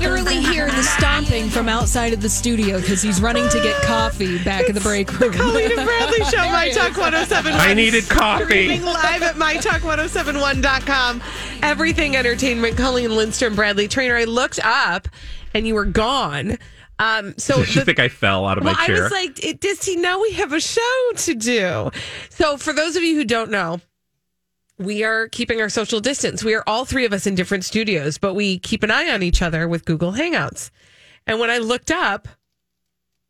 [0.00, 4.42] literally hear the stomping from outside of the studio because he's running to get coffee
[4.44, 5.32] back in the break room.
[5.32, 7.58] Colleen and Bradley Show, My Talk 1071.
[7.58, 8.44] I needed coffee.
[8.44, 11.22] Streaming live at MyTalk1071.com.
[11.62, 14.16] Everything Entertainment, Colleen Lindstrom, Bradley Traynor.
[14.16, 15.08] I looked up
[15.54, 16.58] and you were gone.
[16.98, 18.98] Um, so Did you the- think I fell out of well, my chair?
[18.98, 21.90] I was like, it, does he know we have a show to do?
[22.28, 23.80] So, for those of you who don't know,
[24.78, 26.44] we are keeping our social distance.
[26.44, 29.22] We are all three of us in different studios, but we keep an eye on
[29.22, 30.70] each other with Google Hangouts.
[31.26, 32.28] And when I looked up,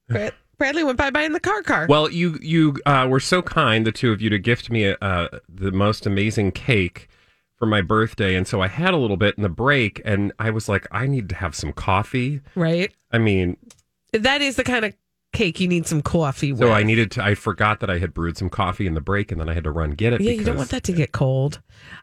[0.09, 1.87] Brad- Bradley went bye bye in the car car.
[1.89, 5.29] well, you you uh, were so kind, the two of you, to gift me uh,
[5.49, 7.09] the most amazing cake
[7.57, 10.51] for my birthday, and so I had a little bit in the break, and I
[10.51, 12.41] was like, I need to have some coffee.
[12.55, 12.93] right?
[13.13, 13.57] I mean,
[14.13, 14.95] That is the kind of
[15.37, 16.61] cake you need some coffee with.
[16.61, 17.25] so I needed to.
[17.25, 19.65] I forgot that I had brewed some coffee in the break, and then I had
[19.65, 20.21] to run get it.
[20.21, 21.61] Yeah, you don't want that to get cold.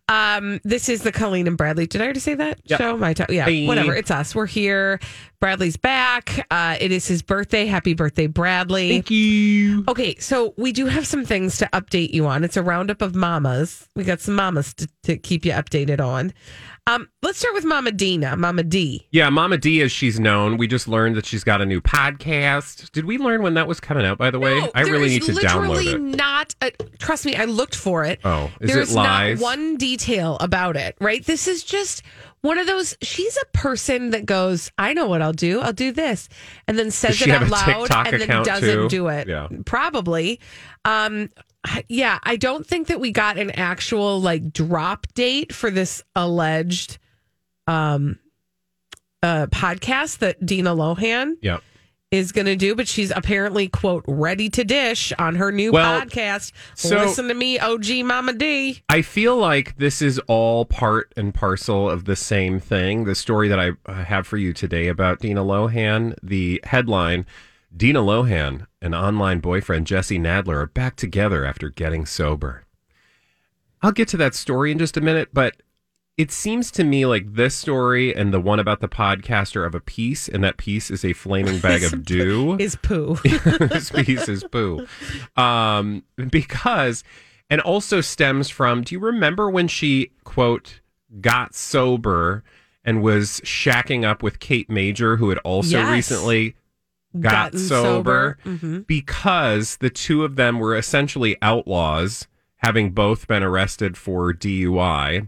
[0.10, 1.88] Um, this is the Colleen and Bradley.
[1.88, 2.80] Did I already say that Yep.
[2.80, 2.98] show?
[2.98, 3.28] My time.
[3.30, 3.64] Yeah, Bye.
[3.66, 3.96] whatever.
[3.96, 4.36] It's us.
[4.36, 5.00] We're here.
[5.40, 6.46] Bradley's back.
[6.52, 7.66] Uh, it is his birthday.
[7.66, 8.90] Happy birthday, Bradley.
[8.90, 9.84] Thank you.
[9.88, 12.44] Okay, so we do have some things to update you on.
[12.44, 13.88] It's a roundup of mamas.
[13.96, 16.34] We got some mamas to, to keep you updated on.
[16.86, 19.08] Um, let's start with Mama Dina, Mama D.
[19.12, 22.92] Yeah, Mama D, as she's known, we just learned that she's got a new podcast.
[22.92, 24.18] Did we learn when that was coming out?
[24.18, 26.02] By the way, No, I really need to download literally it.
[26.18, 28.20] Not a, trust me, I looked for it.
[28.26, 30.98] Oh, is it There's not one detail about it.
[31.00, 31.26] Right?
[31.26, 32.04] This is just
[32.42, 32.98] one of those.
[33.02, 35.62] She's a person that goes, "I know what I'll do.
[35.62, 36.28] I'll do this,"
[36.68, 38.90] and then says she it out loud TikTok and then doesn't too?
[38.90, 39.30] do it.
[39.30, 39.48] Yeah.
[39.66, 40.42] probably.
[40.84, 41.30] Um,
[41.88, 46.98] yeah, I don't think that we got an actual like drop date for this alleged
[47.68, 48.20] um
[49.22, 51.60] uh podcast that Dina Lohan Yeah.
[52.12, 56.02] is going to do, but she's apparently quote ready to dish on her new Well,
[56.02, 56.52] podcast.
[56.76, 58.84] so- Listen to me, OG Mama D.
[58.90, 63.06] I feel like this is all part and parcel of the same thing.
[63.06, 67.26] The story that I uh, have for you today about Dina Lohan, the headline
[67.76, 72.66] Dina Lohan and online boyfriend Jesse Nadler are back together after getting sober.
[73.82, 75.56] I'll get to that story in just a minute, but
[76.16, 79.80] it seems to me like this story and the one about the podcaster of a
[79.80, 83.16] piece, and that piece is a flaming bag of dew Is poo.
[83.24, 84.86] this piece is poo.
[85.36, 87.04] Um, because,
[87.50, 90.82] and also stems from, do you remember when she, quote,
[91.20, 92.44] got sober
[92.86, 95.92] and was shacking up with Kate Major, who had also Yes.
[95.92, 96.56] recently
[97.20, 98.38] got sober?
[98.44, 98.58] sober.
[98.58, 98.88] Mhm.
[98.88, 105.28] Because the two of them were essentially outlaws, having both been arrested for DUI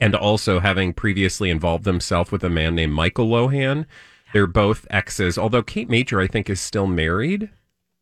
[0.00, 3.84] and also having previously involved themselves with a man named Michael Lohan.
[4.32, 7.50] They're both exes, although Kate Major, I think, is still married,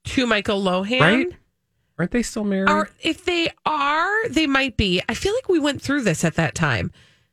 [0.05, 1.01] to Michael Lohan.
[1.01, 1.29] right?
[1.99, 2.69] Aren't they still married?
[2.69, 5.01] Or if they are, they might be.
[5.09, 6.93] I feel like we went through this at that time.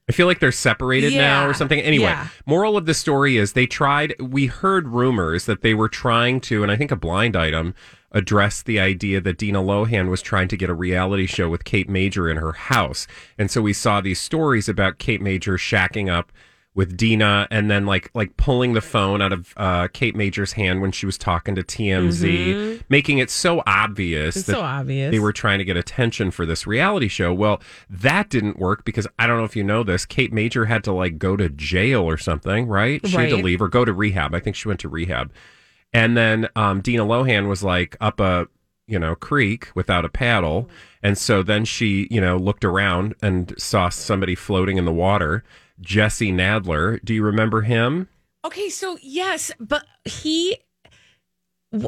[0.09, 1.79] I feel like they're separated now or something.
[1.79, 2.27] Anyway, yeah.
[2.45, 6.61] moral of the story is they tried, we heard rumors that they were trying to,
[6.61, 7.73] and I think a blind item
[8.11, 11.89] address the idea that Dina Lohan was trying to get a reality show with Kate
[11.89, 13.07] Major in her house.
[13.37, 16.31] And so we saw these stories about Kate Major shacking up
[16.75, 20.81] with Dina and then like like pulling the phone out of uh, Kate Major's hand
[20.81, 24.39] when she was talking to TMZ, making it so obvious Mm-hmm.
[24.39, 25.11] It's that so obvious.
[25.11, 27.33] they were trying to get attention for this reality show.
[27.33, 30.05] Well, that didn't work because I don't know if you know this.
[30.05, 33.05] Kate Major had to like go to jail or something, right?
[33.05, 34.33] She had to leave or go to rehab.
[34.33, 35.31] I think she went to rehab.
[35.93, 38.47] And then um, Dina Lohan was like up a
[38.87, 40.69] you know creek without a paddle,
[41.01, 45.43] and so then she you know looked around and saw somebody floating in the water.
[45.83, 48.07] Jesse Nadler, do you remember him?
[48.45, 50.57] Okay, so yes, but he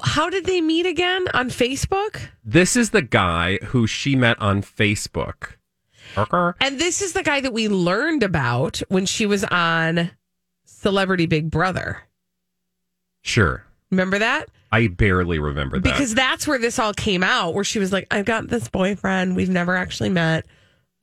[0.04, 2.20] how did they meet again on Facebook?
[2.44, 5.54] This is the guy who she met on Facebook.
[6.18, 10.12] And this is the guy that we learned about when she was on
[10.64, 12.04] Celebrity Big Brother.
[13.22, 13.66] Sure.
[13.92, 14.50] Remember that?
[14.72, 15.84] I barely remember that.
[15.84, 19.36] Because that's where this all came out, where she was like, I've got this boyfriend.
[19.36, 20.46] We've never actually met.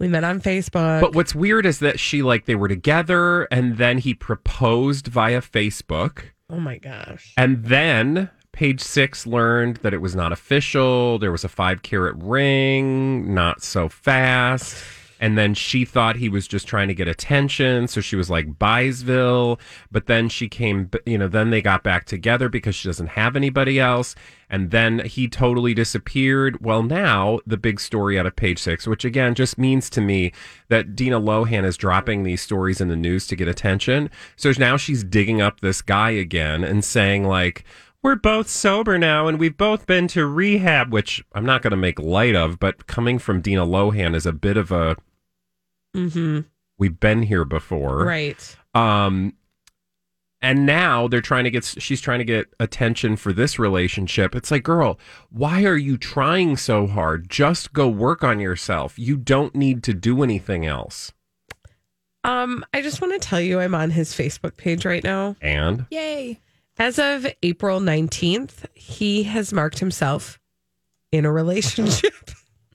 [0.02, 1.00] We met on Facebook.
[1.00, 5.40] But what's weird is that she like they were together and then he proposed via
[5.40, 6.24] Facebook.
[6.50, 7.32] oh my gosh.
[7.36, 11.20] And then page six learned that it was not official.
[11.20, 14.74] There was a five carat ring, not so fast.
[15.22, 17.86] And then she thought he was just trying to get attention.
[17.86, 19.60] So she was like, Byesville.
[19.92, 23.36] But then she came, you know, then they got back together because she doesn't have
[23.36, 24.16] anybody else.
[24.50, 26.60] And then he totally disappeared.
[26.60, 30.32] Well, now the big story out of page six, which again just means to me
[30.70, 34.10] that Dina Lohan is dropping these stories in the news to get attention.
[34.34, 37.64] So now she's digging up this guy again and saying, like,
[38.02, 41.76] we're both sober now and we've both been to rehab, which I'm not going to
[41.76, 44.96] make light of, but coming from Dina Lohan is a bit of a
[45.94, 46.40] Mm-hmm.
[46.78, 48.04] we've been here before.
[48.04, 48.56] Right.
[48.74, 49.34] Um
[50.40, 54.34] and now they're trying to get she's trying to get attention for this relationship.
[54.34, 54.98] It's like, girl,
[55.30, 57.30] why are you trying so hard?
[57.30, 58.98] Just go work on yourself.
[58.98, 61.12] You don't need to do anything else.
[62.24, 65.36] Um, I just want to tell you I'm on his Facebook page right now.
[65.40, 66.40] And Yay.
[66.78, 70.40] As of April 19th, he has marked himself
[71.12, 72.14] in a relationship.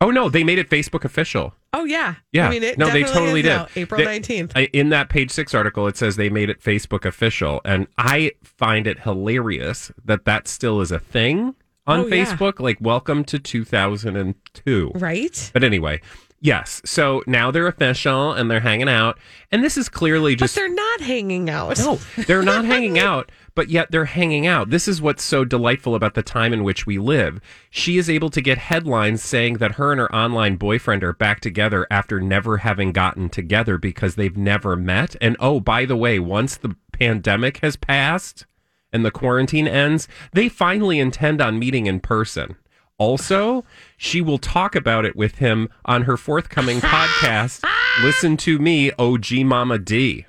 [0.00, 1.54] oh no, they made it Facebook official.
[1.72, 2.14] oh yeah.
[2.32, 2.46] Yeah.
[2.46, 3.48] I mean it no, they totally did.
[3.50, 4.68] now, April 19th.
[4.72, 8.86] In that page six article, it says they made it Facebook official, and I find
[8.86, 11.54] it hilarious that that still is a thing
[11.86, 12.24] on Oh, yeah.
[12.24, 12.60] Facebook.
[12.60, 14.92] Like, welcome to 2002.
[14.94, 15.50] right?
[15.52, 16.00] But anyway,
[16.40, 16.80] yes.
[16.84, 19.18] So now they're official and they're hanging out,
[19.50, 21.78] and this is clearly But just they're not hanging out.
[21.78, 24.70] no, they're not hanging out, but yet they're hanging out.
[24.70, 27.40] This is what's so delightful about the time in which we live.
[27.70, 31.40] She is able to get headlines saying that her and her online boyfriend are back
[31.40, 35.16] together after never having gotten together because they've never met.
[35.20, 38.46] And oh, by the way, once the pandemic has passed
[38.92, 42.56] and the quarantine ends, they finally intend on meeting in person.
[42.98, 43.64] Also,
[43.96, 47.64] she will talk about it with him on her forthcoming podcast.
[48.02, 50.26] Listen to me, OG Mama D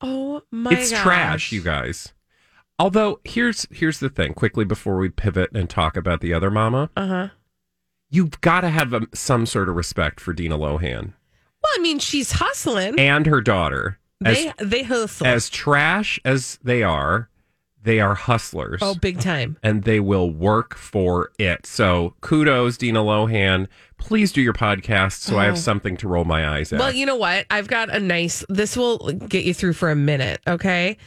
[0.00, 1.02] Oh my it's gosh.
[1.02, 2.12] trash, you guys.
[2.78, 4.34] Although here's here's the thing.
[4.34, 7.28] Quickly before we pivot and talk about the other mama, Uh-huh.
[8.10, 11.12] you've got to have um some sort of respect for Dina Lohan
[11.62, 12.98] Well, I mean, she's hustling.
[12.98, 13.98] and her daughter.
[14.24, 15.26] As they they hustle.
[15.26, 17.28] as trash as they are,
[17.82, 18.80] they are hustlers.
[18.82, 19.56] oh, big time.
[19.62, 21.64] and they will work for it.
[21.66, 23.68] So kudos, Dina Lohan.
[23.98, 26.78] Please do your podcast so I have something to roll my eyes at.
[26.78, 27.46] Well, you know what?
[27.50, 28.44] I've got a nice.
[28.50, 30.98] This will get you through for a minute, okay?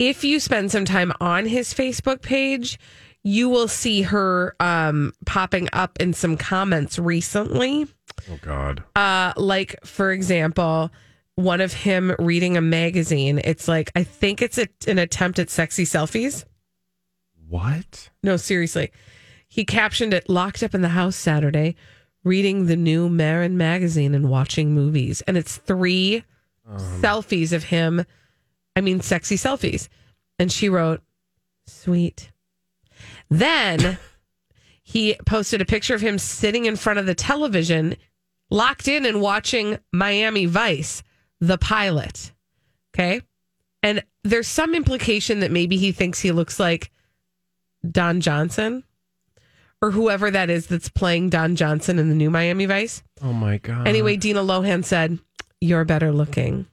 [0.00, 2.80] If you spend some time on his Facebook page,
[3.22, 7.86] you will see her um, popping up in some comments recently.
[8.30, 8.82] oh God.
[8.96, 10.90] Uh, like, for example,
[11.34, 13.42] one of him reading a magazine.
[13.44, 16.46] It's like, I think it's a, an attempt at sexy selfies.
[17.46, 18.08] What?
[18.22, 18.92] No, seriously.
[19.48, 21.76] He captioned it locked up in the house Saturday,
[22.24, 25.20] reading the new Marin magazine and watching movies.
[25.26, 26.24] And it's three
[27.02, 28.06] selfies of him.
[28.76, 29.88] I mean, sexy selfies.
[30.38, 31.02] And she wrote,
[31.66, 32.30] sweet.
[33.28, 33.98] Then
[34.82, 37.96] he posted a picture of him sitting in front of the television,
[38.50, 41.02] locked in and watching Miami Vice,
[41.40, 42.32] the pilot.
[42.94, 43.22] Okay.
[43.82, 46.90] And there's some implication that maybe he thinks he looks like
[47.88, 48.84] Don Johnson
[49.80, 53.02] or whoever that is that's playing Don Johnson in the new Miami Vice.
[53.22, 53.88] Oh my God.
[53.88, 55.18] Anyway, Dina Lohan said,
[55.60, 56.66] You're better looking.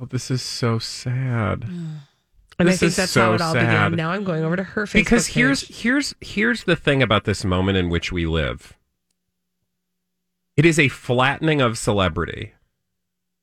[0.00, 1.64] Oh, this is so sad.
[2.58, 3.60] And This I think is that's so how it all sad.
[3.90, 3.96] began.
[3.96, 5.34] Now I'm going over to her Facebook because page.
[5.34, 8.76] here's here's here's the thing about this moment in which we live
[10.58, 12.52] it is a flattening of celebrity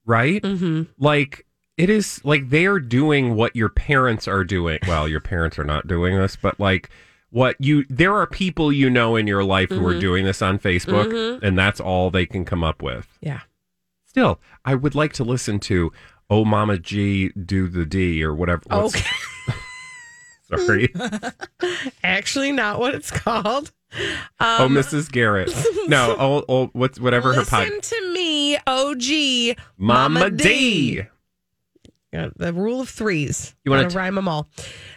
[0.05, 0.89] right Mhm.
[0.99, 1.47] like
[1.77, 5.87] it is like they're doing what your parents are doing well your parents are not
[5.87, 6.91] doing this but like
[7.31, 9.85] what you there are people you know in your life who Mm-hmm.
[9.97, 13.41] are doing this on facebook and that's all they can come up with Yeah.
[14.05, 15.91] still i would like to listen to
[16.29, 19.09] oh mama g do the d or whatever what's- Okay.
[20.65, 20.93] sorry
[22.03, 23.71] Actually, not what it's called.
[24.39, 25.11] oh, Um, Mrs.
[25.11, 25.51] Garrett.
[25.87, 27.83] No, oh, oh what's whatever her Listen pod.
[27.83, 31.01] to me, OG Mama D.
[32.13, 33.53] Yeah, the rule of threes.
[33.65, 34.47] You wanna t- rhyme them all.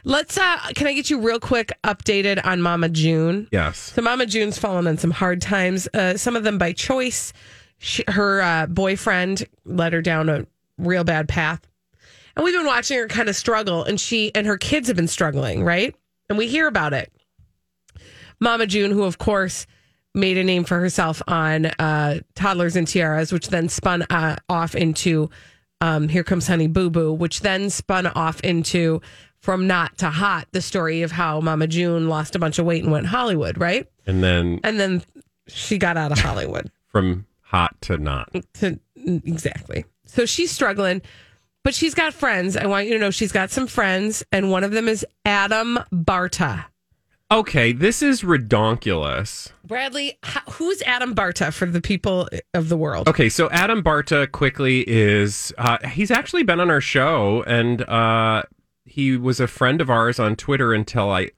[0.05, 0.39] Let's.
[0.39, 3.49] uh Can I get you real quick updated on Mama June?
[3.51, 3.79] Yes.
[3.79, 5.89] So Mama June's fallen on some hard times.
[5.93, 7.33] Uh, some of them by choice.
[7.79, 10.47] She, her uh, boyfriend let her down a
[10.87, 11.61] real bad path,
[12.37, 13.85] and we've been watching her kind of struggle.
[13.85, 15.95] And she and her kids have been struggling, right?
[16.29, 17.13] And we hear about it.
[18.41, 19.67] Mama June, who of course
[20.15, 24.75] made a name for herself on uh, Toddlers and Tiaras, which then spun uh, off
[24.75, 25.31] into
[25.81, 29.01] um, Here Comes Honey Boo Boo, which then spun off into
[29.39, 32.83] From Not to Hot, the story of how Mama June lost a bunch of weight
[32.83, 33.87] and went Hollywood, right?
[34.07, 35.03] And then And then
[35.47, 36.71] she got out of Hollywood.
[36.89, 38.31] from hot to not.
[38.55, 39.85] to exactly.
[40.11, 41.03] So she's struggling,
[41.63, 42.57] but she's got friends.
[42.57, 45.79] I want you to know she's got some friends, and one of them is Adam
[45.93, 46.65] Barta.
[47.33, 49.53] Okay, this is redonkulous.
[49.65, 50.19] Bradley,
[50.51, 53.07] who's Adam Barta for the people of the world?
[53.07, 58.43] Okay, so Adam Barta quickly is uh, he's actually been on our show and uh,
[58.85, 61.31] he was a friend of ours on Twitter until I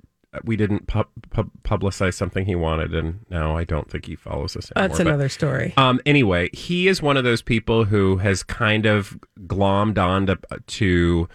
[0.45, 4.57] we didn't pub, pub, publicize something he wanted and now I don't think he follows
[4.57, 4.89] us anymore.
[4.89, 5.75] That's but- another story.
[5.77, 10.39] Um, anyway, he is one of those people who has kind of glommed on to,
[10.67, 11.29] to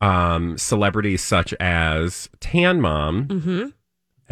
[0.00, 3.72] um, celebrities such as Tan Mom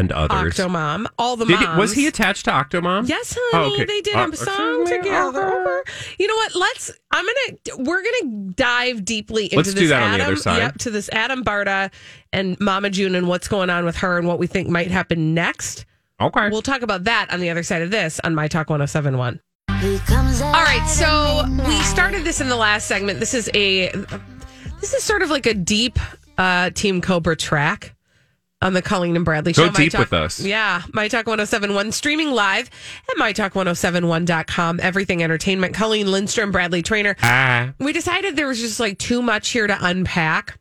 [0.01, 0.57] and others.
[0.57, 1.75] Octomom, all the Did moms.
[1.75, 3.09] he, was he attached to Octomom?
[3.09, 3.65] Yes, honey.
[3.71, 3.85] Oh, okay.
[3.85, 5.85] They did Uh, a song together.
[6.19, 6.55] You know what?
[6.57, 6.91] Let's.
[7.13, 7.85] I'm gonna.
[7.89, 10.57] We're gonna dive deeply into Let's this do that on Adam, the other side.
[10.59, 11.93] Yep, to this Adam Barta
[12.33, 15.35] and Mama June and what's going on with her and what we think might happen
[15.35, 15.85] next.
[16.21, 16.51] Okay.
[16.51, 19.41] We'll talk about that on the other side of this on My Talk 1071.
[19.71, 23.21] All right, so we started this in the last segment.
[23.21, 23.91] This is a
[24.81, 25.99] this is sort of like a deep
[26.37, 27.95] uh Team Cobra track
[28.63, 29.71] on the Colleen and Bradley Go show.
[29.73, 30.41] My deep Talk- with us.
[30.41, 32.69] Yeah, My Talk 1071 streaming live
[33.11, 34.81] at mytalk1071.com.
[34.83, 35.75] Everything Entertainment.
[35.75, 37.17] Colleen Lindstrom, Bradley Traynor.
[37.23, 37.73] ah.
[37.79, 40.59] We decided there was just like too much here to unpack.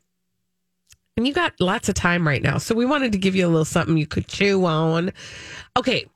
[1.16, 2.58] And you got lots of time right now.
[2.58, 5.12] So we wanted to give you a little something you could chew on.
[5.76, 6.06] Okay.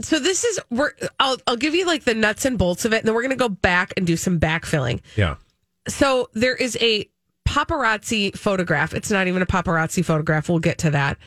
[0.00, 2.98] So this is we're I'll I'll give you like the nuts and bolts of it,
[2.98, 5.00] and then we're gonna go back and do some backfilling.
[5.16, 5.36] Yeah.
[5.88, 7.08] So there is a
[7.54, 8.94] paparazzi photograph.
[8.94, 10.48] It's not even a paparazzi photograph.
[10.48, 11.18] We'll get to that.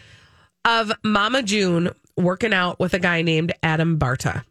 [0.66, 4.44] Of Mama June working out with a guy named Adam Barta.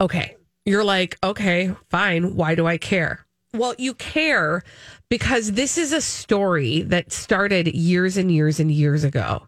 [0.00, 0.36] Okay.
[0.66, 2.36] You're like, okay, fine.
[2.36, 3.24] Why do I care?
[3.54, 4.62] Well, you care
[5.08, 9.46] because this is a story that started years and years and years ago.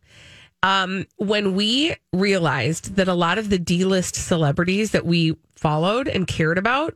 [0.63, 6.09] Um, when we realized that a lot of the D list celebrities that we followed
[6.09, 6.95] and cared about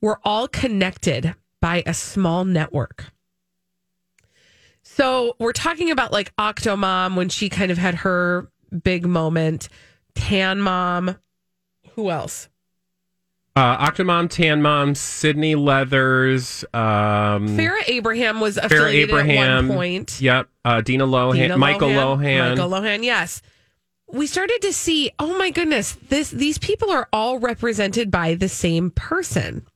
[0.00, 3.06] were all connected by a small network.
[4.82, 8.48] So we're talking about like Octomom when she kind of had her
[8.82, 9.68] big moment,
[10.14, 11.16] Tan Mom.
[11.92, 12.48] Who else?
[13.56, 19.64] Uh, Octomom, Tan Mom, Sydney Leathers, um, Farrah Abraham was Farrah affiliated Abraham.
[19.64, 20.20] at one point.
[20.20, 20.48] Yep.
[20.62, 22.50] Uh, Dina Lohan, Dina Michael Lohan.
[22.50, 23.40] Michael Lohan, yes.
[24.12, 28.48] We started to see, oh my goodness, this these people are all represented by the
[28.48, 29.66] same person.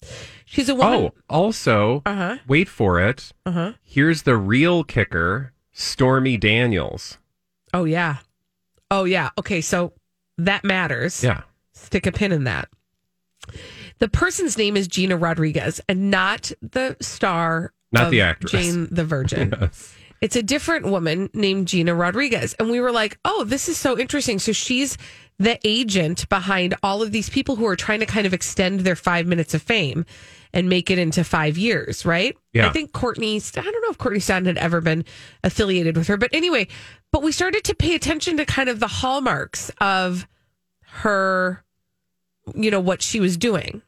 [0.53, 1.13] She's a woman.
[1.15, 2.39] Oh, also, Uh-huh.
[2.49, 3.31] wait for it.
[3.47, 3.75] Uh-huh.
[3.85, 7.19] Here's the real kicker Stormy Daniels.
[7.73, 8.17] Oh yeah.
[8.91, 9.31] Oh yeah.
[9.39, 9.93] Okay, so
[10.39, 11.23] that matters.
[11.23, 11.43] Yeah.
[11.73, 12.69] Stick a pin in that.
[14.01, 18.51] The person's name is Gina Rodriguez and not the star Not the actress.
[18.51, 19.55] Jane the Virgin.
[19.61, 19.95] Yes.
[20.21, 22.55] It's a different woman named Gina Rodriguez.
[22.59, 24.39] And we were like, oh, this is so interesting.
[24.39, 24.99] So she's
[25.39, 28.97] the agent behind all of these people who are trying to kind of extend their
[28.97, 30.05] five minutes of fame
[30.53, 32.37] and make it into five years, right?
[32.53, 32.69] Yeah.
[32.69, 35.05] I think Courtney, I don't know if Courtney Stodden had ever been
[35.43, 36.69] affiliated with her, but anyway,
[37.13, 40.27] but we started to pay attention to kind of the hallmarks of
[40.87, 41.65] her,
[42.55, 43.81] you know, what she was doing.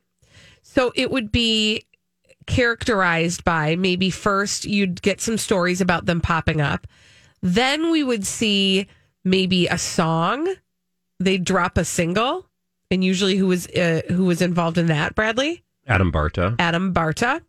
[0.62, 1.84] So it would be
[2.46, 6.86] characterized by maybe first you'd get some stories about them popping up.
[7.42, 8.86] Then we would see
[9.24, 10.52] maybe a song.
[11.18, 12.46] They'd drop a single,
[12.90, 15.14] and usually who was uh, who was involved in that?
[15.14, 16.56] Bradley, Adam Barta.
[16.58, 17.42] Adam Barta.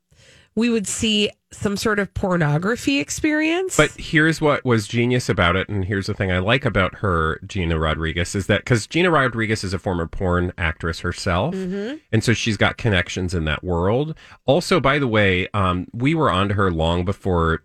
[0.56, 3.78] We would see some sort of pornography experience.
[3.78, 7.40] But here's what was genius about it, and here's the thing I like about her,
[7.46, 12.34] Gina Rodriguez, is that because Gina Rodriguez is a former porn actress herself, and so
[12.34, 14.16] she's got connections in that world.
[14.46, 17.62] Also, by the way, um, we were on to her long before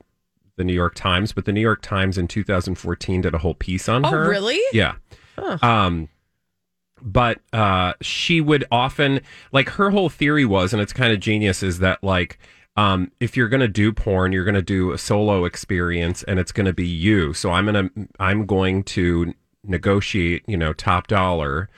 [0.57, 3.89] the New York Times, but the New York Times in 2014 did a whole piece
[3.89, 4.29] on oh, her.
[4.29, 4.61] really?
[4.73, 4.95] Yeah.
[5.63, 6.09] Um,
[7.01, 9.21] but uh, she would often
[9.53, 12.39] like her whole theory was, and it's kind of genius, is that like
[12.79, 16.73] um, if you're gonna do porn, you're gonna do a solo experience, and it's gonna
[16.73, 17.33] be you.
[17.35, 21.69] So I'm gonna I'm going to negotiate, you know, top dollar.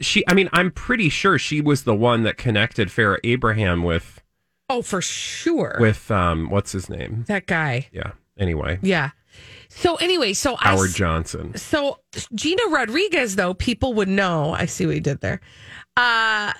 [0.00, 4.22] She, I mean, I'm pretty sure she was the one that connected Farrah Abraham with
[4.68, 5.76] Oh, for sure.
[5.80, 7.24] with um, what's his name?
[7.28, 7.88] that guy.
[7.92, 8.12] Yeah.
[8.38, 9.10] Anyway, Yeah.
[9.68, 11.56] So anyway, so I Howard s- Johnson.
[11.56, 11.98] So
[12.34, 14.52] Gina Rodriguez, though, people would know.
[14.52, 15.40] I see what you did there.
[15.96, 16.52] Uh,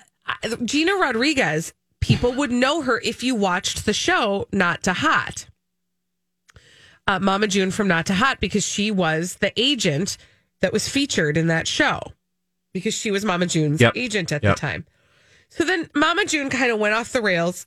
[0.64, 5.46] Gina Rodriguez, people would know her if you watched the show Not to Hot.
[7.06, 10.16] Uh, Mama June from Not to Hot, because she was the agent
[10.60, 12.00] that was featured in that show,
[12.72, 13.92] because she was Mama June's Yep.
[13.96, 14.56] agent at Yep.
[14.56, 14.86] the time.
[15.48, 17.66] So then Mama June kind of went off the rails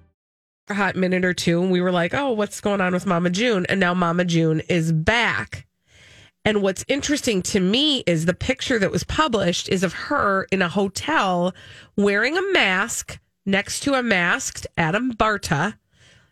[0.69, 3.29] a hot minute or two and we were like, oh, what's going on with Mama
[3.29, 3.65] June?
[3.67, 5.67] And now Mama June is back.
[6.43, 10.61] And what's interesting to me is the picture that was published is of her in
[10.61, 11.53] a hotel
[11.95, 15.75] wearing a mask next to a masked Adam Barta.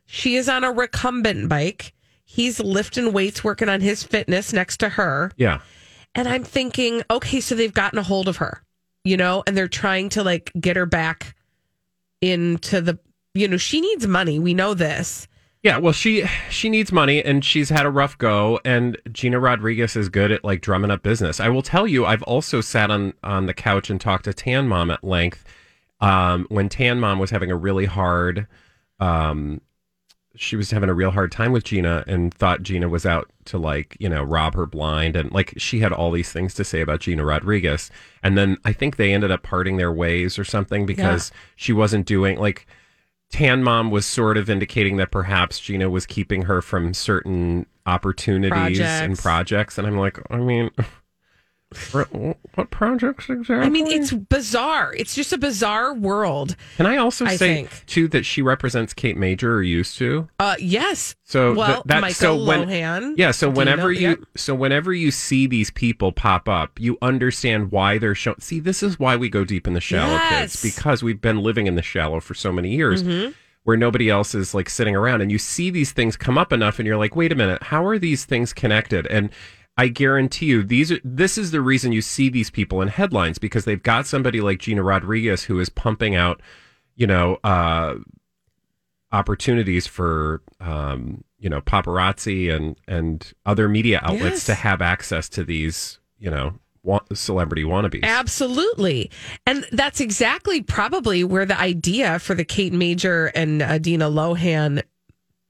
[0.07, 1.93] She is on a recumbent bike.
[2.25, 5.31] He's lifting weights, working on his fitness next to her.
[5.37, 5.61] Yeah.
[6.15, 8.63] And I'm thinking, okay, so they've gotten a hold of her,
[9.03, 11.35] you know, and they're trying to like get her back
[12.21, 12.99] into the
[13.33, 14.39] you know, she needs money.
[14.39, 15.27] We know this.
[15.61, 18.61] Yeah, well, she she needs money, and she's had a rough go.
[18.63, 21.41] And Gina Rodriguez is good at like drumming up business.
[21.41, 24.69] I will tell you, I've also sat on on the couch and talked to Tan
[24.69, 25.43] Mom at length
[25.99, 28.47] um, when Tan Mom was having a really hard.
[29.01, 29.61] Um,
[30.35, 33.57] she was having a real hard time with Gina and thought Gina was out to
[33.57, 35.17] like, you know, rob her blind.
[35.17, 37.91] And like she had all these things to say about Gina Rodriguez.
[38.23, 41.37] And then I think they ended up parting their ways or something because yeah.
[41.57, 42.67] she wasn't doing like
[43.29, 48.51] Tan Mom was sort of indicating that perhaps Gina was keeping her from certain opportunities
[48.79, 49.01] projects.
[49.01, 49.77] and projects.
[49.77, 50.71] And I'm like, I mean,
[52.53, 53.65] what projects exactly?
[53.65, 54.91] I mean, it's bizarre.
[54.95, 56.55] It's just a bizarre world.
[56.77, 57.85] Can I also I say think.
[57.85, 60.27] too that she represents Kate Major or used to?
[60.39, 61.15] Uh, yes.
[61.25, 63.29] So well, th- that Michael so when Lohan, yeah.
[63.29, 64.19] So whenever you yep.
[64.35, 68.39] so whenever you see these people pop up, you understand why they're shown.
[68.39, 70.59] See, this is why we go deep in the shallow, yes.
[70.59, 73.03] kids, because we've been living in the shallow for so many years.
[73.03, 73.31] Mm-hmm
[73.63, 76.79] where nobody else is like sitting around and you see these things come up enough
[76.79, 79.29] and you're like wait a minute how are these things connected and
[79.79, 83.37] I guarantee you, these are, this is the reason you see these people in headlines
[83.37, 86.41] because they've got somebody like Gina Rodriguez who is pumping out,
[86.97, 87.95] you know, uh,
[89.13, 94.45] opportunities for um, you know paparazzi and and other media outlets yes.
[94.47, 96.59] to have access to these, you know,
[97.13, 98.03] celebrity wannabes.
[98.03, 99.09] Absolutely.
[99.45, 104.83] And that's exactly probably where the idea for the Kate Major and Adina Lohan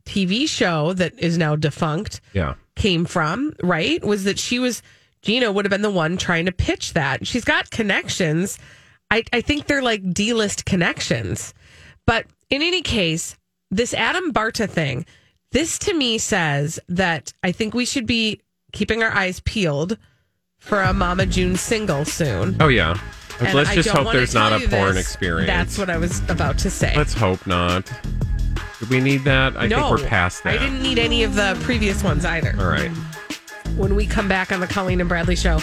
[0.09, 2.21] TV show that is now defunct.
[2.33, 4.03] Yeah came from, right?
[4.03, 4.81] Was that she was,
[5.21, 7.27] Gina would have been the one trying to pitch that.
[7.27, 8.57] She's got connections.
[9.11, 11.53] I, I think they're like D list connections.
[12.07, 13.37] But in any case,
[13.69, 15.05] this Adam Barta thing,
[15.51, 18.41] this to me says that I think we should be
[18.71, 19.97] keeping our eyes peeled
[20.57, 22.57] for a Mama June single soon.
[22.59, 22.99] Oh, yeah.
[23.41, 25.05] And Let's just hope there's not a porn this.
[25.05, 25.47] experience.
[25.47, 26.93] That's what I was about to say.
[26.95, 27.89] Let's hope not.
[28.79, 29.57] Do we need that?
[29.57, 30.53] I no, think we're past that.
[30.53, 32.55] I didn't need any of the previous ones either.
[32.59, 32.91] All right.
[33.75, 35.59] When we come back on the Colleen and Bradley show,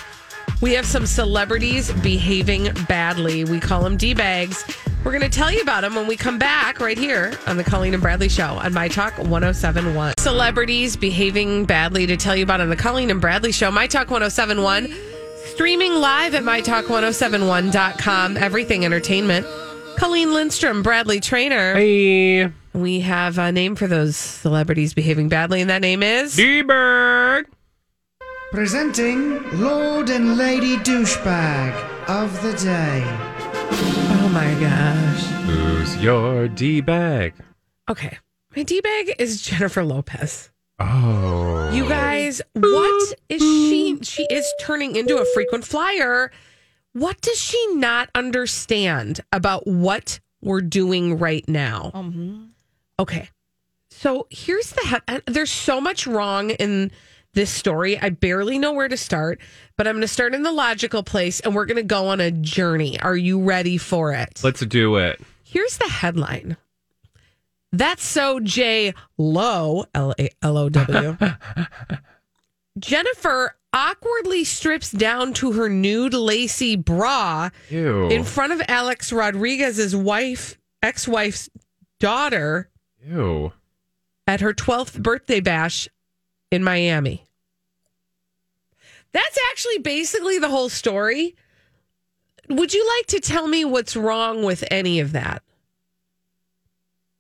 [0.60, 3.44] we have some celebrities behaving badly.
[3.44, 4.64] We call them D bags.
[5.04, 7.64] We're going to tell you about them when we come back right here on the
[7.64, 10.14] Colleen and Bradley show on My Talk 1071.
[10.18, 14.10] Celebrities behaving badly to tell you about on the Colleen and Bradley show, My Talk
[14.10, 14.92] 1071.
[15.52, 18.36] Streaming live at MyTalk1071.com.
[18.36, 19.46] Everything Entertainment.
[19.96, 21.74] Colleen Lindstrom, Bradley Traynor.
[21.74, 22.52] Hey.
[22.76, 27.48] We have a name for those celebrities behaving badly, and that name is D-Berg.
[28.50, 31.72] Presenting Lord and Lady Douchebag
[32.06, 33.02] of the Day.
[34.12, 35.24] Oh my gosh.
[35.46, 37.32] Who's your D-Bag?
[37.88, 38.18] Okay.
[38.54, 40.50] My D-Bag is Jennifer Lopez.
[40.78, 41.70] Oh.
[41.72, 43.98] You guys, what is she?
[44.02, 46.30] She is turning into a frequent flyer.
[46.92, 51.90] What does she not understand about what we're doing right now?
[51.94, 52.44] Mm-hmm.
[52.98, 53.28] Okay.
[53.90, 56.90] So here's the he- there's so much wrong in
[57.34, 57.98] this story.
[57.98, 59.40] I barely know where to start,
[59.76, 62.20] but I'm going to start in the logical place and we're going to go on
[62.20, 62.98] a journey.
[63.00, 64.40] Are you ready for it?
[64.42, 65.20] Let's do it.
[65.44, 66.56] Here's the headline.
[67.72, 71.16] That's so J Low L A L O W.
[72.78, 78.08] Jennifer awkwardly strips down to her nude lacy bra Ew.
[78.08, 81.50] in front of Alex Rodriguez's wife, ex-wife's
[82.00, 82.70] daughter
[83.08, 83.52] Ew.
[84.26, 85.88] at her 12th birthday bash
[86.50, 87.24] in Miami.
[89.12, 91.36] That's actually basically the whole story.
[92.48, 95.42] Would you like to tell me what's wrong with any of that?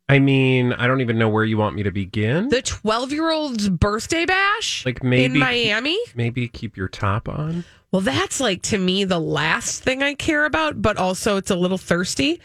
[0.08, 2.48] I mean, I don't even know where you want me to begin.
[2.48, 5.98] The 12 year old's birthday bash Like maybe in Miami?
[6.14, 7.64] Maybe keep your top on.
[7.90, 11.56] Well, that's like to me the last thing I care about, but also it's a
[11.56, 12.40] little thirsty.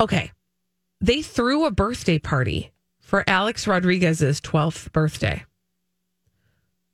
[0.00, 0.32] Okay.
[1.00, 5.44] They threw a birthday party for Alex Rodriguez's 12th birthday.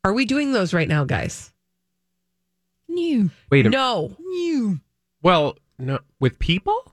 [0.05, 1.53] Are we doing those right now, guys?
[2.89, 3.31] New.
[3.51, 4.15] Wait a No.
[4.21, 4.81] New.
[5.23, 6.93] Well, no, with people?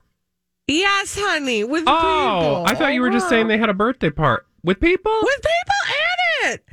[0.66, 1.64] Yes, honey.
[1.64, 2.64] With Oh, people.
[2.66, 5.12] I thought you were just saying they had a birthday part with people.
[5.22, 5.96] with people
[6.46, 6.64] in it.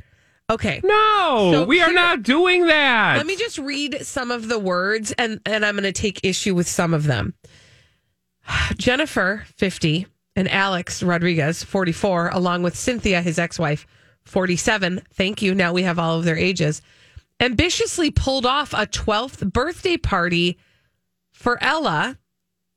[0.48, 0.80] Okay.
[0.82, 3.18] no, So we are here- not doing that.
[3.18, 6.54] Let me just read some of the words and, and I'm going to take issue
[6.54, 7.34] with some of them.
[8.76, 10.06] Jennifer, 50,
[10.40, 13.86] and Alex Rodriguez, 44, along with Cynthia, his ex wife,
[14.24, 15.02] 47.
[15.12, 15.54] Thank you.
[15.54, 16.80] Now we have all of their ages.
[17.40, 20.56] Ambitiously pulled off a 12th birthday party
[21.30, 22.18] for Ella,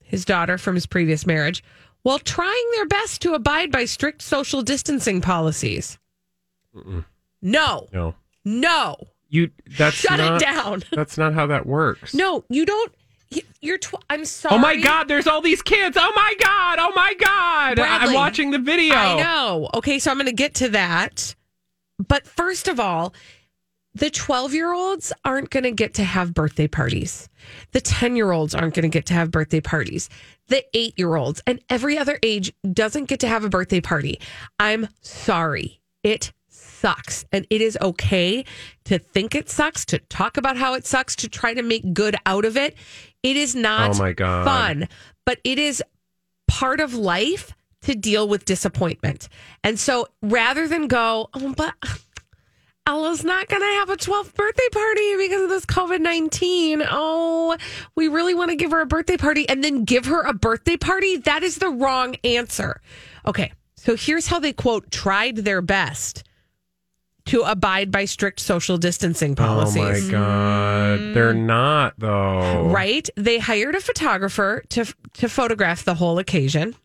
[0.03, 1.63] his daughter from his previous marriage,
[2.01, 5.97] while trying their best to abide by strict social distancing policies.
[7.41, 8.97] No, no, no.
[9.29, 9.51] you.
[9.77, 10.83] That's Shut not, it down.
[10.91, 12.13] That's not how that works.
[12.13, 12.91] No, you don't.
[13.61, 13.77] You're.
[13.77, 14.55] Tw- I'm sorry.
[14.55, 15.07] Oh my God!
[15.07, 15.97] There's all these kids.
[15.99, 16.79] Oh my God!
[16.79, 17.75] Oh my God!
[17.77, 18.95] Bradley, I'm watching the video.
[18.95, 19.69] I know.
[19.73, 21.35] Okay, so I'm going to get to that.
[22.07, 23.13] But first of all,
[23.95, 27.29] the 12 year olds aren't going to get to have birthday parties.
[27.71, 30.09] The 10 year olds aren't going to get to have birthday parties.
[30.47, 34.19] The eight year olds and every other age doesn't get to have a birthday party.
[34.59, 35.79] I'm sorry.
[36.03, 36.33] It
[36.83, 37.23] sucks.
[37.31, 38.43] And it is okay
[38.83, 42.17] to think it sucks, to talk about how it sucks, to try to make good
[42.25, 42.75] out of it.
[43.23, 44.43] It is not Oh my God.
[44.43, 44.89] fun,
[45.25, 45.81] but it is
[46.49, 49.29] part of life to deal with disappointment.
[49.63, 51.73] And so rather than go, oh, but
[52.85, 56.83] Ella's not going to have a 12th birthday party because of this COVID 19.
[56.89, 57.55] Oh,
[57.95, 60.75] we really want to give her a birthday party and then give her a birthday
[60.75, 61.15] party.
[61.15, 62.81] That is the wrong answer.
[63.25, 63.53] Okay.
[63.77, 66.23] So here's how they quote tried their best
[67.25, 69.77] to abide by strict social distancing policies.
[69.77, 70.99] Oh my God!
[71.13, 72.67] They're not though.
[72.67, 73.07] Right?
[73.15, 76.75] They hired a photographer to to photograph the whole occasion.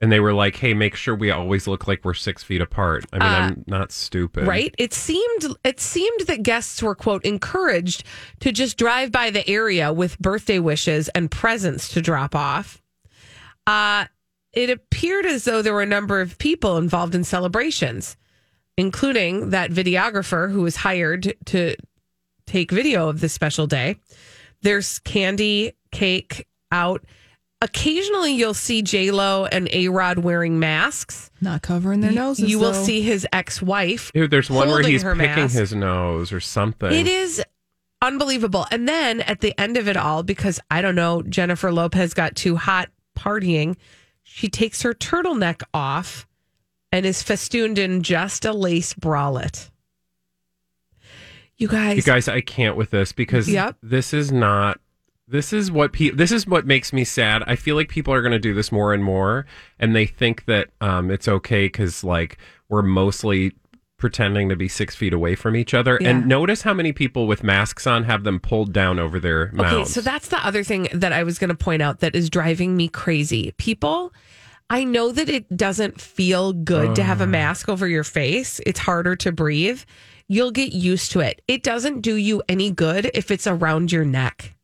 [0.00, 3.04] And they were like, "Hey, make sure we always look like we're six feet apart."
[3.12, 4.72] I mean, I'm not stupid, Right?
[4.78, 8.04] It seemed it seemed that guests were quote encouraged
[8.38, 12.80] to just drive by the area with birthday wishes and presents to drop off.
[13.66, 14.04] Uh
[14.52, 18.16] it appeared as though there were a number of people involved in celebrations,
[18.78, 21.74] including that videographer who was hired to
[22.46, 23.96] take video of this special day.
[24.62, 27.04] There's candy, cake out.
[27.60, 31.28] Occasionally, you'll see J Lo and A Rod wearing masks.
[31.40, 32.48] Not covering their noses.
[32.48, 32.84] you will though.
[32.84, 34.12] see his ex-wife.
[34.14, 35.56] Dude, there's one where he's picking mask.
[35.56, 36.92] his nose or something.
[36.92, 37.42] It is
[38.00, 38.64] unbelievable.
[38.70, 42.36] And then at the end of it all, because I don't know, Jennifer Lopez got
[42.36, 43.74] too hot partying,
[44.22, 46.27] she takes her turtleneck off
[46.92, 49.70] and is festooned in just a lace bralette.
[51.56, 53.76] You guys, You guys, I can't with this because Yep.
[53.82, 54.80] this is not.
[55.26, 57.42] This is what pe- This is what makes me sad.
[57.46, 59.44] I feel like people are going to do this more and more,
[59.78, 63.52] and they think that um, it's okay because like we're mostly
[63.98, 65.98] pretending to be six feet away from each other.
[66.00, 66.10] Yeah.
[66.10, 69.74] And notice how many people with masks on have them pulled down over their mouths.
[69.74, 72.30] Okay, so that's the other thing that I was going to point out that is
[72.30, 73.52] driving me crazy.
[73.58, 74.14] People,
[74.70, 77.28] I know that it doesn't feel good to have a oh.
[77.28, 78.60] mask over your face.
[78.66, 79.82] It's harder to breathe.
[80.28, 81.40] You'll get used to it.
[81.48, 84.54] It doesn't do you any good if it's around your neck.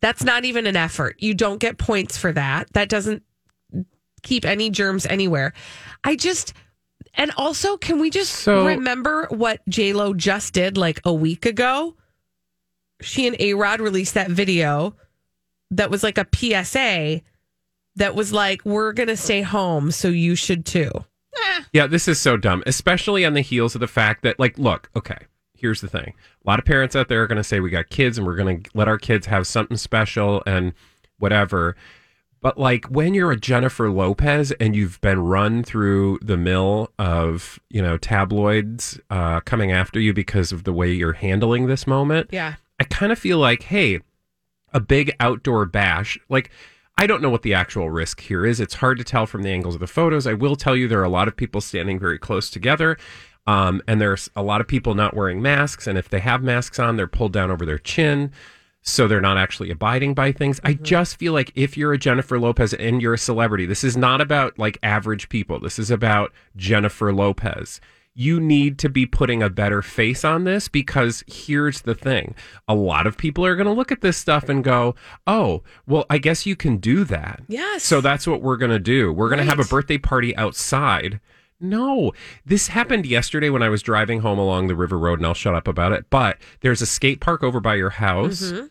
[0.00, 1.16] That's not even an effort.
[1.18, 2.72] You don't get points for that.
[2.72, 3.22] That doesn't
[4.22, 5.52] keep any germs anywhere.
[6.02, 6.54] I just
[7.14, 11.44] and also can we just So- remember what J Lo just did like a week
[11.44, 11.96] ago?
[13.02, 14.94] She and A Rod released that video
[15.70, 17.22] that was like a PSA
[17.96, 20.90] that was like, We're gonna stay home, so you should too.
[21.72, 24.90] Yeah, this is so dumb, especially on the heels of the fact that, like, look,
[24.96, 25.18] okay,
[25.54, 26.14] here's the thing.
[26.44, 28.34] A lot of parents out there are going to say, we got kids and we're
[28.36, 30.72] going to let our kids have something special and
[31.18, 31.76] whatever.
[32.40, 37.60] But, like, when you're a Jennifer Lopez and you've been run through the mill of,
[37.68, 42.30] you know, tabloids uh, coming after you because of the way you're handling this moment,
[42.32, 42.54] Yeah.
[42.80, 44.00] I kind of feel like, hey,
[44.72, 46.50] a big outdoor bash, like
[47.00, 48.60] I don't know what the actual risk here is.
[48.60, 50.26] It's hard to tell from the angles of the photos.
[50.26, 52.98] I will tell you there are a lot of people standing very close together.
[53.46, 55.86] Um, and there's a lot of people not wearing masks.
[55.86, 58.32] And if they have masks on, they're pulled down over their chin.
[58.82, 60.60] so they're not actually abiding by things.
[60.64, 63.96] I just feel like if you're a Jennifer Lopez and you're a celebrity, this is
[63.96, 65.60] not about like average people.
[65.60, 67.80] This is about Jennifer Lopez.
[68.14, 72.34] You need to be putting a better face on this because here's the thing.
[72.66, 74.94] A lot of people are going to look at this stuff and go,
[75.26, 77.84] "Oh, well, I guess you can do that." Yes.
[77.84, 79.12] So that's what we're going to do.
[79.12, 81.20] We're going to have a birthday party outside.
[81.60, 82.12] No,
[82.44, 85.54] this happened yesterday when I was driving home along the River Road, and I'll shut
[85.54, 86.06] up about it.
[86.10, 88.50] But there's a skate park over by your house.
[88.50, 88.62] Mhm.
[88.64, 88.70] Do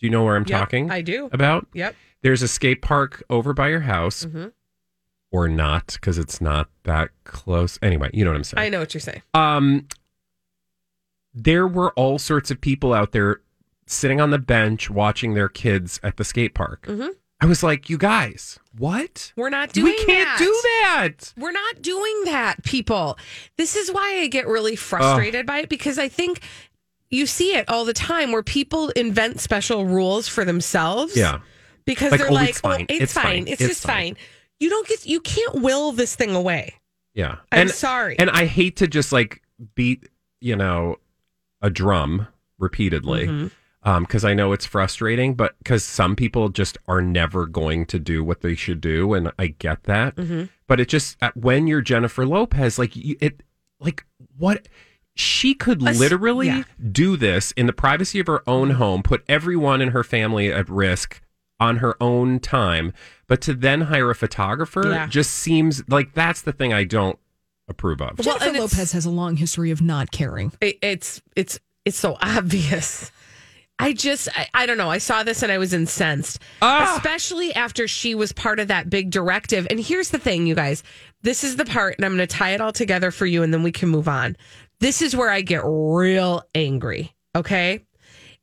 [0.00, 0.90] you know where I'm Yep, talking?
[0.90, 1.28] I do.
[1.32, 1.68] About?
[1.72, 1.94] Yep.
[2.22, 4.52] There's a skate park over by your house, Mhm.
[5.34, 7.76] Or not, because it's not that close.
[7.82, 8.64] Anyway, you know what I'm saying.
[8.64, 9.20] I know what you're saying.
[9.34, 9.88] Um,
[11.34, 13.40] there were all sorts of people out there
[13.86, 16.86] sitting on the bench watching their kids at the skate park.
[16.86, 17.10] Mhm.
[17.40, 19.32] I was like, you guys, what?
[19.36, 20.38] We're not doing we can't that.
[20.38, 21.32] do that.
[21.36, 23.18] We're not doing that, people.
[23.58, 26.40] This is why I get really frustrated by it because I think
[27.10, 31.16] you see it all the time where people invent special rules for themselves.
[31.16, 31.40] Yeah.
[31.84, 32.82] Because Like, they're oh, like, it's fine.
[32.82, 33.24] oh, it's, It's fine.
[33.24, 33.42] fine.
[33.48, 34.14] It's, It's just fine.
[34.14, 34.24] fine.
[34.64, 36.72] You don't get, you can't will this thing away.
[37.12, 37.36] Yeah.
[37.52, 38.18] I'm and, sorry.
[38.18, 39.42] And I hate to just like
[39.74, 40.08] beat,
[40.40, 40.96] you know,
[41.60, 43.26] a drum repeatedly.
[43.26, 43.50] Mhm.
[44.00, 48.24] because I know it's frustrating, but because some people just are never going to do
[48.24, 50.16] what they should do, and I get that.
[50.16, 50.48] Mhm.
[50.66, 53.42] But it just uh, when you're Jennifer Lopez, like you, it,
[53.80, 54.06] like
[54.38, 54.68] what
[55.14, 56.62] she could Us- literally yeah.
[56.90, 60.66] do this in the privacy of her own home, put everyone in her family at
[60.70, 61.20] risk
[61.60, 62.92] on her own time,
[63.26, 65.06] but to then hire a photographer Yeah.
[65.06, 67.18] just seems like that's the thing I don't
[67.68, 68.18] approve of.
[68.24, 70.52] Well, Jennifer Lopez has a long history of not caring.
[70.60, 73.10] It, it's, it's, it's so obvious.
[73.78, 74.90] I just, I, I don't know.
[74.90, 76.94] I saw this and I was incensed, Ah!
[76.96, 79.66] especially after she was part of that big directive.
[79.70, 80.82] And here's the thing, you guys.
[81.22, 83.52] This is the part, and I'm going to tie it all together for you, and
[83.52, 84.36] then we can move on.
[84.80, 87.14] This is where I get real angry.
[87.36, 87.80] Okay,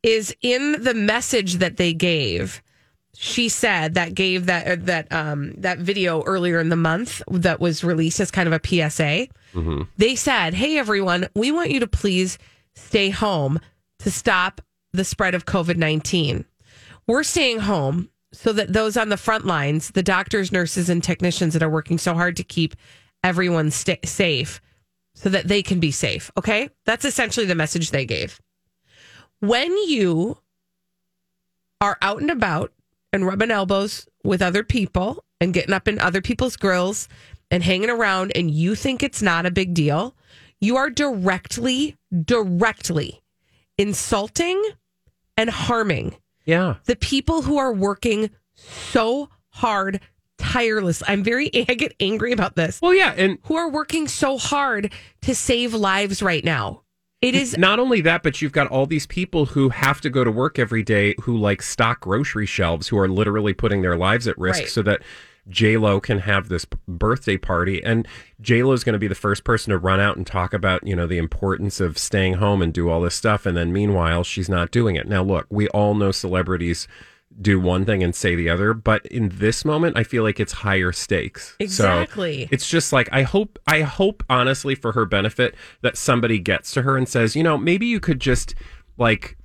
[0.03, 2.61] is in the message that they gave.
[3.15, 7.59] She said that gave that uh, that um that video earlier in the month that
[7.59, 9.87] was released as kind of a PSA Mhm.
[9.97, 12.37] they said, Hey, everyone, we want you to please
[12.75, 13.59] stay home
[13.99, 14.61] to stop
[14.93, 16.45] the spread of COVID 19.
[17.07, 21.53] We're staying home so that those on the front lines, the doctors, nurses, and technicians
[21.53, 22.75] that are working so hard to keep
[23.25, 24.61] everyone safe,
[25.15, 26.31] so that they can be safe.
[26.37, 26.69] Okay.
[26.85, 28.39] That's essentially the message they gave.
[29.41, 30.37] When you
[31.81, 32.71] are out and about
[33.13, 37.07] and rubbing elbows with other people and getting up in other people's grills
[37.49, 40.15] and hanging around and you think it's not a big deal,
[40.59, 43.21] you are directly, directly
[43.77, 44.61] insulting
[45.37, 46.75] and harming Yeah.
[46.85, 49.99] the people who are working so hard,
[50.37, 51.01] tireless.
[51.07, 52.79] I'm very, I get angry about this.
[52.81, 56.83] Well, yeah, and Who are working so hard to save lives right now.
[57.21, 60.23] It is not only that, but you've got all these people who have to go
[60.23, 64.27] to work every day who like stock grocery shelves who are literally putting their lives
[64.27, 64.69] at risk Right.
[64.69, 65.01] so that
[65.49, 67.83] J Lo can have this birthday party.
[67.83, 68.07] And
[68.41, 70.85] J Lo is going to be the first person to run out and talk about,
[70.85, 73.45] you know, the importance of staying home and do all this stuff.
[73.45, 75.07] And then meanwhile, she's not doing it.
[75.07, 76.87] Now, look, we all know celebrities
[77.39, 80.51] do one thing and say the other, but in this moment, I feel like it's
[80.51, 81.55] higher stakes.
[81.59, 82.43] Exactly.
[82.43, 86.71] So it's just like I hope I hope honestly for her benefit that somebody gets
[86.73, 88.55] to her and says, you know, maybe you could just
[88.97, 89.37] like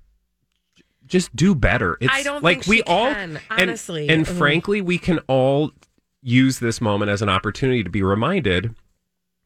[1.07, 1.97] just do better.
[2.01, 4.09] It's I don't like think we all can, honestly.
[4.09, 4.35] And, Ugh.
[4.35, 5.71] frankly, we can all
[6.23, 8.75] use this moment as an opportunity to be reminded,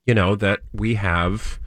[0.06, 1.60] you know, that we have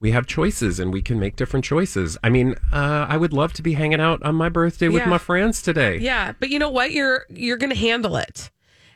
[0.00, 2.16] we have choices and we can make different choices.
[2.24, 5.18] I mean, uh, I would love to be hanging out on my birthday with my
[5.18, 5.98] friends today.
[5.98, 6.90] Yeah, but you know what?
[6.92, 8.50] You're you're going to handle it,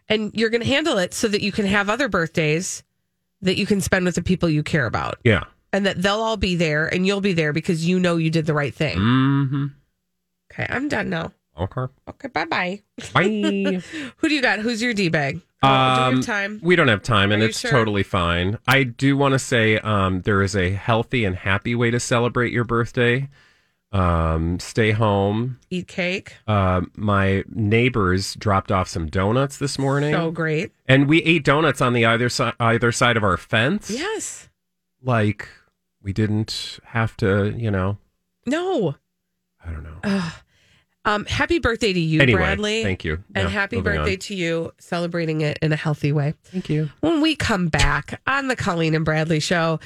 [0.09, 2.83] and you're going to handle it so that you can have other birthdays
[3.43, 5.45] that you can spend with the people you care about, Yeah.
[5.73, 8.47] and that they'll all be there, and you'll be there because you know you did
[8.47, 8.97] the right thing.
[8.99, 9.67] Mm-hmm.
[10.53, 11.33] Okay, I'm done now.
[11.61, 11.83] Okay.
[12.09, 12.83] Okay, bye bye.
[13.13, 13.83] Bye.
[14.17, 14.59] Who do you got?
[14.61, 15.41] Who's your d bag?
[15.65, 16.61] Um, have time?
[16.63, 17.71] We don't have time, and it's sure?
[17.71, 18.59] totally fine.
[18.69, 22.53] I do want to say um, there is a healthy and happy way to celebrate
[22.53, 23.29] your birthday.
[23.93, 25.61] Um, stay home.
[25.71, 26.35] Eat cake.
[26.49, 30.73] Uh, my neighbors dropped off some donuts this morning, So great.
[30.89, 33.91] and we ate donuts on the either side either side of our fence.
[33.91, 34.49] Yes.
[35.01, 35.49] Like
[36.03, 37.99] we didn't have to, you know.
[38.47, 38.97] No.
[39.65, 39.99] I don't know.
[40.03, 40.33] Ugh.
[41.07, 42.83] Um, happy birthday to you, Anyway, Bradley.
[42.83, 43.23] thank you.
[43.35, 44.19] And Yeah, happy birthday on.
[44.21, 46.35] to you, celebrating it in a healthy way.
[46.45, 46.89] Thank you.
[47.01, 49.81] When we come back on the Colleen and Bradley show,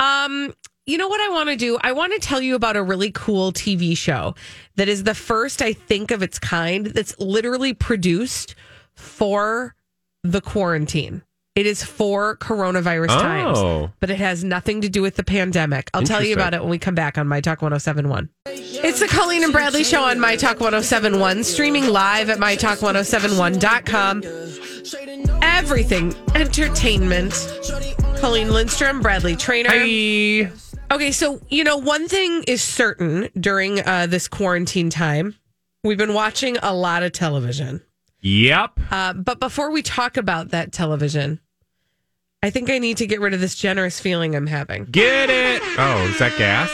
[0.00, 0.52] um,
[0.86, 1.78] you know what I want to do?
[1.80, 4.34] I want to tell you about a really cool TV show
[4.76, 8.54] that is the first, I think, of its kind that's literally produced
[8.94, 9.74] for
[10.22, 11.22] the quarantine.
[11.56, 13.90] It is for coronavirus times, Oh.
[14.00, 15.88] but it has nothing to do with the pandemic.
[15.94, 18.28] I'll tell you about it when we come back on My Talk 1071.
[18.46, 24.22] It's the Colleen and Bradley Show on My Talk 1071, streaming live at MyTalk1071.com.
[25.42, 27.32] Everything entertainment.
[28.18, 29.70] Colleen Lindstrom, Bradley Traynor.
[29.70, 30.50] Hi.
[30.90, 35.36] Okay, so, you know, one thing is certain during uh, this quarantine time.
[35.84, 37.80] We've been watching a lot of television.
[38.22, 38.80] Yep.
[38.90, 41.40] Uh, but before we talk about that television,
[42.44, 44.84] I think I need to get rid of this generous feeling I'm having.
[44.84, 45.62] Get it.
[45.78, 46.70] Oh, is that gas?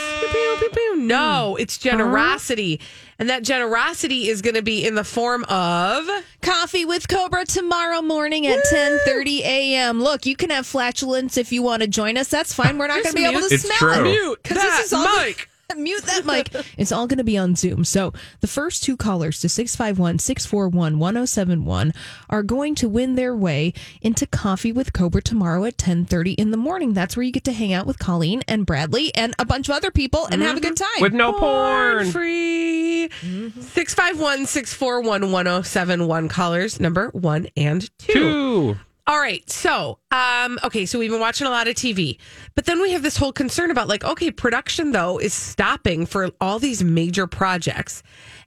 [0.97, 1.61] No, mm.
[1.61, 2.81] it's generosity.
[3.17, 6.09] And that generosity is going to be in the form of
[6.41, 10.01] Coffee with Cobra tomorrow morning at 10:30 a.m.
[10.01, 12.27] Look, you can have flatulence if you want to join us.
[12.27, 12.77] That's fine.
[12.77, 14.09] We're not going to be able to It's smell true.
[14.09, 14.11] it.
[14.11, 15.47] mute Because that this is all mic.
[15.77, 16.53] Mute that mic.
[16.77, 17.83] It's all going to be on Zoom.
[17.83, 21.93] So the first two callers to 651 641 1071
[22.29, 26.57] are going to win their way into Coffee with Cobra tomorrow at 1030 in the
[26.57, 26.93] morning.
[26.93, 29.75] That's where you get to hang out with Colleen and Bradley and a bunch of
[29.75, 30.95] other people and have a good mm-hmm.
[30.95, 31.01] time.
[31.01, 32.11] With no porn.
[32.11, 33.09] free.
[33.21, 33.61] Mm-hmm.
[33.61, 38.13] 651 641 1071 callers number one and two.
[38.13, 38.77] Two.
[39.07, 39.47] All right.
[39.49, 42.17] So, um, okay, so we've been watching a lot of TV,
[42.55, 46.29] but then we have this whole concern about like, okay, production though is stopping for
[46.39, 48.03] all these major projects.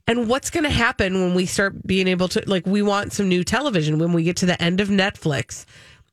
[0.07, 3.27] And what's going to happen when we start being able to like we want some
[3.27, 5.65] new television when we get to the end of Netflix?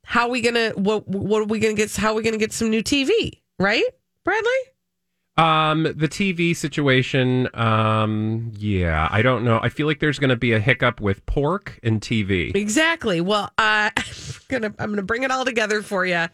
[0.05, 2.23] How are we going to what what are we going to get how are we
[2.23, 3.85] going to get some new TV, right?
[4.25, 4.51] Bradley?
[5.39, 7.49] Um, the TV situation.
[7.55, 9.61] Um, yeah, I don't know.
[9.63, 12.55] I feel like there's going to be a hiccup with pork and TV.
[12.55, 13.21] Exactly.
[13.21, 14.05] Well, uh, I'm
[14.49, 16.27] gonna I'm gonna bring it all together for you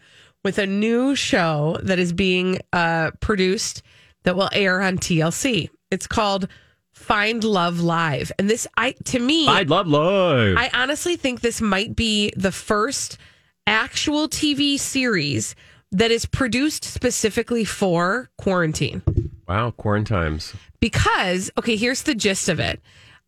[0.43, 3.83] with a new show that is being uh, produced
[4.23, 5.69] that will air on TLC.
[5.91, 6.49] It's called
[6.91, 10.57] Find Love Live, and this I to me I'd love live.
[10.57, 13.17] I honestly think this might be the first
[13.65, 15.55] actual TV series
[15.91, 19.01] that is produced specifically for quarantine
[19.47, 20.53] wow, quarantines.
[20.79, 22.79] because okay here's the gist of it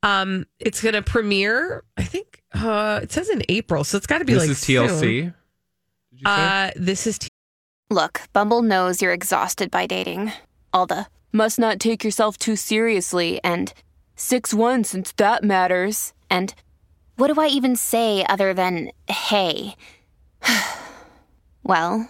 [0.04, 4.26] um it's gonna premiere i think uh it says in april so it's got to
[4.26, 5.00] be This like is TLC.
[5.00, 5.00] soon.
[5.00, 5.34] Did
[6.12, 6.24] you say?
[6.26, 7.28] uh this is T-
[7.90, 10.32] Look, Bumble knows you're exhausted by dating.
[10.72, 13.74] All the must not take yourself too seriously and
[14.16, 16.14] 6 1 since that matters.
[16.30, 16.54] And
[17.18, 19.76] What do I even say other than hey?
[21.64, 22.10] well,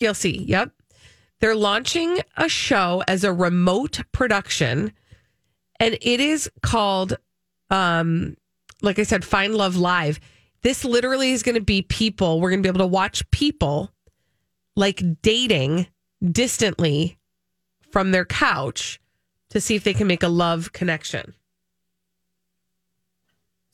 [0.00, 0.46] TLC.
[0.46, 0.72] Yep.
[1.40, 4.92] They're launching a show as a remote production,
[5.78, 7.18] and it is called,
[7.70, 8.36] um,
[8.80, 10.18] like I said, Find Love Live.
[10.62, 12.40] This literally is going to be people.
[12.40, 13.92] We're going to be able to watch people
[14.76, 15.86] like dating
[16.32, 17.18] distantly
[17.90, 19.00] from their couch
[19.50, 21.34] to see if they can make a love connection.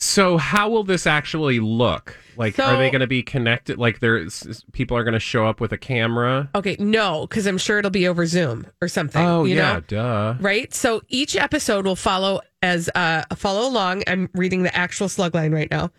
[0.02, 2.18] So how will this actually look?
[2.36, 3.78] Like, are they going to be connected?
[3.78, 6.50] Like, there's people are going to show up with a camera.
[6.56, 9.24] Okay, no, because I'm sure it'll be over Zoom or something.
[9.24, 9.80] Oh you yeah, know?
[9.80, 10.34] duh.
[10.40, 10.74] right?
[10.74, 14.02] So each episode will follow as uh follow along.
[14.08, 15.92] I'm reading the actual slug line right now.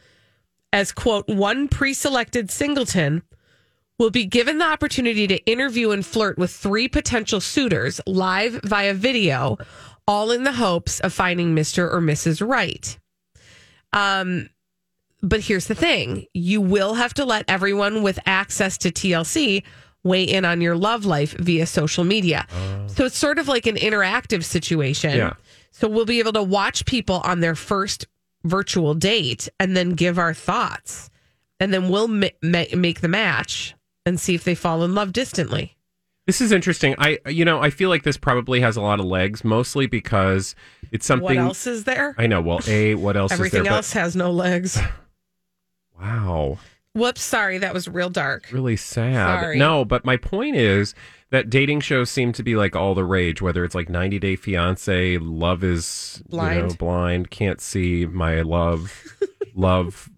[0.74, 3.24] As quote, one pre-selected singleton
[4.00, 8.94] will be given the opportunity to interview and flirt with three potential suitors live via
[8.94, 9.58] video,
[10.08, 11.90] all in the hopes of finding Mr.
[11.90, 12.46] or Mrs.
[12.46, 12.98] Right.
[13.94, 14.50] Um
[15.22, 19.64] but here's the thing you will have to let everyone with access to TLC
[20.04, 22.46] weigh in on your love life via social media.
[22.88, 25.16] So it's sort of like an interactive situation.
[25.16, 25.34] Yeah.
[25.72, 28.06] So we'll be able to watch people on their first
[28.44, 31.10] virtual date and then give our thoughts.
[31.60, 33.76] And then we'll ma- ma- make the match
[34.06, 35.78] and see if they fall in love distantly.
[36.26, 36.96] This is interesting.
[36.98, 40.56] I, you know, I feel like this probably has a lot of legs, mostly because
[40.92, 41.26] it's something.
[41.26, 42.16] what else is there?
[42.18, 42.42] I know.
[42.42, 43.74] Well, a what else Everything is there?
[43.74, 44.80] else has no legs.
[46.00, 46.58] Wow,
[46.96, 48.50] Whoops, sorry, that was real dark.
[48.52, 49.42] really sad.
[49.42, 49.58] Sorry.
[49.58, 50.94] No, but my point is
[51.32, 53.42] that dating shows seem to be like all the rage.
[53.42, 56.78] Whether it's like 90 Day Fiance, Love is you know, Blind.
[56.78, 59.04] blind, can't see my love,
[59.56, 60.10] love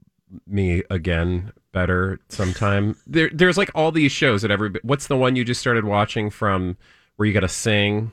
[0.47, 2.95] me again better sometime.
[3.05, 4.71] There, there's like all these shows that every.
[4.81, 6.77] What's the one you just started watching from
[7.17, 8.11] where you got to sing?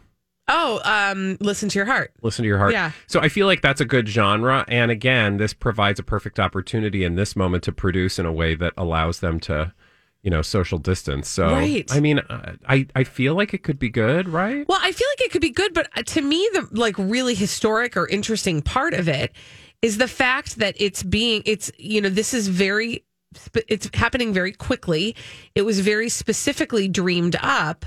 [0.49, 2.13] Oh, um, listen to your heart.
[2.21, 2.73] Listen to your heart.
[2.73, 2.91] Yeah.
[3.07, 4.65] So I feel like that's a good genre.
[4.67, 8.57] And again, this provides a perfect opportunity in this moment to produce in a way
[8.57, 9.73] that allows them to,
[10.23, 11.29] you know, social distance.
[11.29, 11.87] So, Right.
[11.93, 12.21] I mean,
[12.69, 14.67] I, I feel like it could be good, right?
[14.69, 17.35] Well, I feel like it could be good, but uh, to me, the like really
[17.37, 19.33] historic or interesting part of it
[19.81, 23.05] is the fact that it's being, it's, you know, this is very,
[23.69, 25.17] it's happening very quickly.
[25.55, 27.87] It was very specifically dreamed up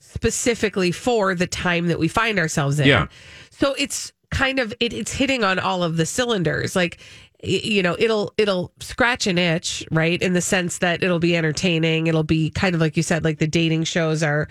[0.00, 2.86] specifically for the time that we find ourselves in.
[2.86, 3.08] Yeah.
[3.50, 6.74] So it's kind of, it, it's hitting on all of the cylinders.
[6.74, 6.98] Like,
[7.42, 10.20] you know, it'll, it'll scratch an itch, right?
[10.20, 12.06] In the sense that it'll be entertaining.
[12.06, 14.48] It'll be kind of like you said, like the dating shows are,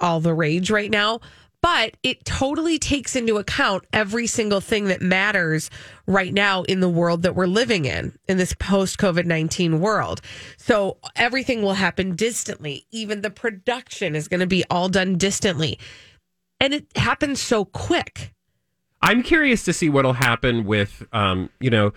[0.00, 1.20] all the rage right now.
[1.62, 5.70] But it totally takes into account every single thing that matters
[6.06, 10.20] right now in the world that we're living in, in this post COVID 19 world.
[10.56, 12.86] So everything will happen distantly.
[12.90, 15.78] Even the production is going to be all done distantly.
[16.58, 18.32] And it happens so quick.
[19.00, 21.92] I'm curious to see what'll happen with, um, you know,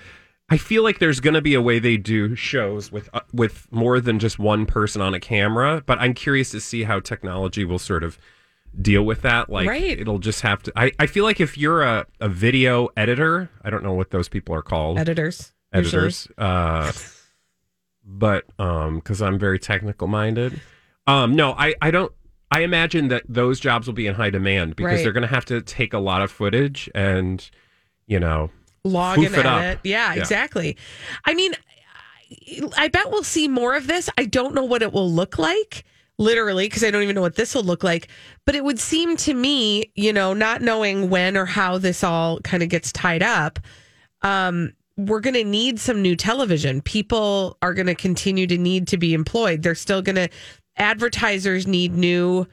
[0.49, 3.67] I feel like there's going to be a way they do shows with uh, with
[3.71, 7.65] more than just one person on a camera, but I'm curious to see how technology
[7.65, 8.19] will sort of
[8.81, 9.49] deal with that.
[9.49, 9.99] Like, Right.
[9.99, 10.73] it'll just have to.
[10.75, 14.27] I, I feel like if you're a, a video editor, I don't know what those
[14.29, 15.53] people are called, Editors.
[15.73, 15.97] usually.
[16.07, 16.91] editors, uh,
[18.03, 20.59] but um, because I'm very technical minded,
[21.07, 22.11] um, no, I I don't.
[22.51, 25.03] I imagine that those jobs will be in high demand because Right.
[25.03, 27.49] they're going to have to take a lot of footage and,
[28.05, 28.51] you know,
[28.83, 29.61] log and it up.
[29.61, 29.79] edit.
[29.83, 30.21] Yeah, Yeah.
[30.21, 30.77] exactly.
[31.25, 31.53] I mean,
[32.77, 34.09] I bet we'll see more of this.
[34.17, 35.83] I don't know what it will look like,
[36.17, 38.07] literally, because I don't even know what this will look like.
[38.45, 42.39] But it would seem to me, you know, not knowing when or how this all
[42.39, 43.59] kind of gets tied up,
[44.21, 46.81] um, we're going to need some new television.
[46.81, 49.61] People are going to continue to need to be employed.
[49.61, 50.29] They're still going to,
[50.77, 52.47] advertisers need new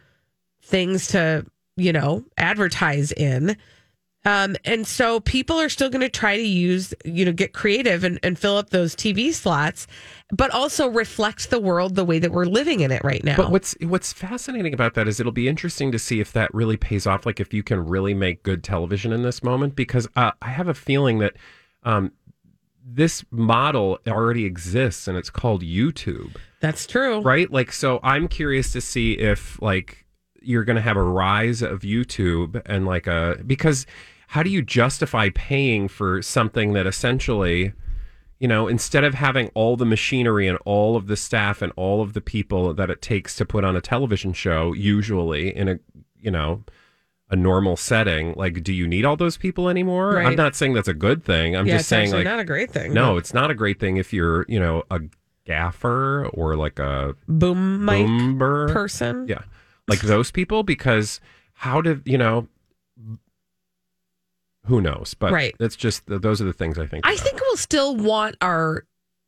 [0.63, 1.47] things to,
[1.77, 3.57] you know, advertise in.
[4.25, 8.05] Um, and so people are still going to try to use, you know, get creative
[8.05, 9.87] and, and fill up those TV slots,
[10.33, 13.37] but also reflect the world the way that we're living in it right now.
[13.37, 16.79] But what's what's fascinating about that is it'll be interesting to see if that really
[16.79, 17.27] pays off.
[17.27, 20.69] Like if you can really make good television in this moment, because uh, I have
[20.69, 21.35] a feeling that
[21.83, 22.13] um,
[22.85, 27.21] this model already exists, and it's called YouTube, That's true.
[27.21, 27.51] right?
[27.51, 30.07] Like, so I'm curious to see if like
[30.41, 33.87] you're going to have a rise of YouTube and like a because
[34.29, 37.75] how do you justify paying for something that essentially
[38.43, 42.03] you know, instead of having all the machinery and all of the staff and all
[42.03, 45.79] of the people that it takes to put on a television show, usually in a,
[46.19, 46.65] you know,
[47.31, 50.21] a normal setting, like, do you need all those people anymore?
[50.21, 51.55] I'm not saying that's a good thing.
[51.55, 52.93] I'm yeah, just saying, like, not a great thing.
[52.93, 54.99] no, but it's not a great thing if you're, you know, a
[55.45, 59.29] gaffer or like a boom mic boomer person.
[59.29, 59.43] Yeah.
[59.87, 61.21] Like those people, because
[61.53, 62.49] how did, you know,
[64.67, 65.15] who knows?
[65.15, 65.55] But Right.
[65.59, 67.07] that's just, those are the things I think.
[67.07, 67.25] I about.
[67.25, 68.85] think we'll still want our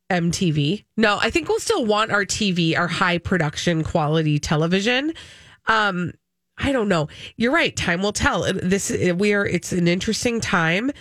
[0.09, 0.85] MTV.
[0.97, 5.13] No, I think we'll still want our TV, our high production quality television.
[5.67, 6.13] Um,
[6.57, 7.09] I don't know.
[7.37, 7.75] You're right.
[7.75, 8.43] Time will tell.
[8.53, 9.45] This we are.
[9.45, 10.91] It's an interesting time,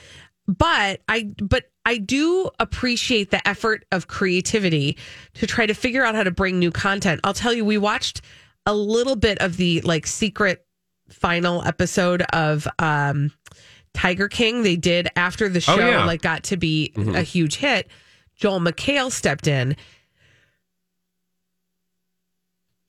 [0.48, 4.96] but I but I do appreciate the effort of creativity
[5.34, 7.20] to try to figure out how to bring new content.
[7.22, 8.22] I'll tell you, we watched
[8.66, 10.66] a little bit of the like secret
[11.10, 13.30] final episode of um
[13.94, 14.62] Tiger King.
[14.62, 16.04] They did after the show Oh, yeah.
[16.04, 17.16] like got to be Mhm.
[17.16, 17.88] a huge hit.
[18.36, 19.76] Joel McHale stepped in.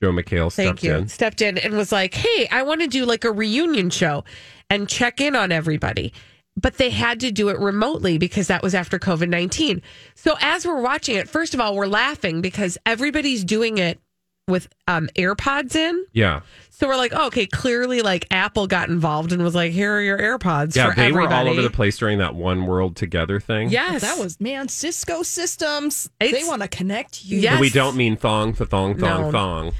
[0.01, 0.93] Joe McHale Thank stepped you.
[0.95, 1.07] in.
[1.07, 4.23] Stepped in and was like, "Hey, I want to do like a reunion show
[4.69, 6.13] and check in on everybody."
[6.57, 9.81] But they had to do it remotely because that was after COVID 19.
[10.15, 13.99] So as we're watching it, first of all, we're laughing because everybody's doing it
[14.47, 16.05] with um, AirPods in.
[16.13, 16.41] Yeah.
[16.69, 20.01] So we're like, oh, okay, clearly like Apple got involved and was like, here are
[20.01, 21.27] your AirPods Yeah, for they everybody.
[21.27, 23.69] were all over the place during that One World Together thing.
[23.69, 24.01] Yes.
[24.01, 26.09] That was man, Cisco systems.
[26.19, 27.39] they want to connect you.
[27.39, 27.53] Yes.
[27.53, 29.31] And we don't mean thong, for thong, thong, No.
[29.31, 29.71] thong.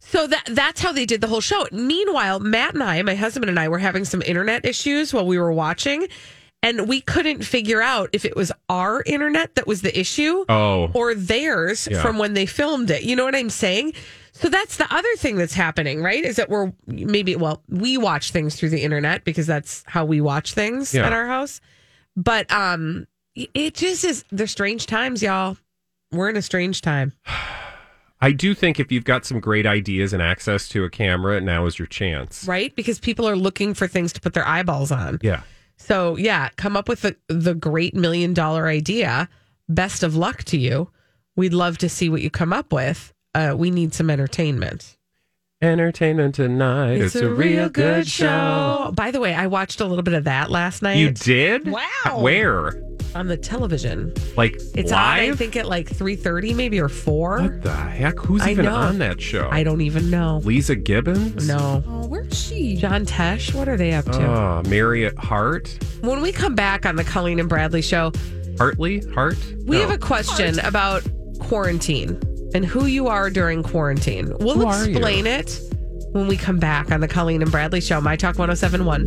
[0.00, 1.66] So that that's how they did the whole show.
[1.72, 5.38] Meanwhile, Matt and I, my husband and I, were having some internet issues while we
[5.38, 6.06] were watching,
[6.64, 10.90] and we couldn't figure out if it was our internet that was the issue Oh.
[10.94, 12.02] or theirs Yeah.
[12.02, 13.04] from when they filmed it.
[13.04, 13.92] You know what I'm saying?
[14.32, 16.24] So that's the other thing that's happening, right?
[16.24, 20.20] Is that we're maybe well, we watch things through the internet because that's how we
[20.20, 21.06] watch things Yeah.
[21.06, 21.60] at our house.
[22.16, 23.06] But um
[23.36, 25.56] it just is they're strange times, y'all.
[26.12, 27.12] We're in a strange time.
[28.20, 31.66] I do think if you've got some great ideas and access to a camera, now
[31.66, 32.44] is your chance.
[32.46, 32.74] Right?
[32.74, 35.18] Because people are looking for things to put their eyeballs on.
[35.20, 35.42] Yeah.
[35.76, 39.28] So yeah, come up with the the great million dollar idea.
[39.68, 40.90] Best of luck to you.
[41.36, 43.12] We'd love to see what you come up with.
[43.34, 44.96] Uh, we need some entertainment.
[45.60, 47.00] Entertainment tonight.
[47.00, 48.92] It's, a, real good show.
[48.94, 50.98] By the way, I watched a little bit of that last night.
[50.98, 51.66] You did?
[51.66, 52.18] Wow.
[52.20, 52.80] Where?
[53.14, 54.12] On the television.
[54.36, 57.40] Like It's on, I think, at like three thirty, maybe or four.
[57.42, 58.18] what the heck?
[58.18, 58.74] Who's I even know.
[58.74, 59.48] on that show?
[59.52, 60.40] I don't even know.
[60.44, 61.46] Leeza Gibbons?
[61.46, 61.84] No.
[61.86, 62.76] Oh, where's she?
[62.76, 64.26] John Tesh, what are they up to?
[64.26, 65.78] Oh, Mary Hart?
[66.00, 68.12] when we come back on the Colleen and Bradley show,
[68.58, 69.00] Hartley?
[69.12, 69.36] Hart?
[69.64, 69.82] we No.
[69.82, 71.02] have a question about
[71.38, 72.18] quarantine
[72.54, 74.32] and who you are during quarantine.
[74.40, 74.90] We'll Who are you?
[74.90, 75.60] explain it
[76.12, 79.06] when we come back on the Colleen and Bradley show, My Talk 1071.